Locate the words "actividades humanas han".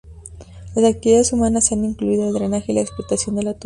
0.95-1.85